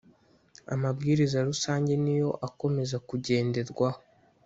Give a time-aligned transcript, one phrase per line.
[0.73, 3.99] Amabwiriza rusange niyo akomeza kugenderwaho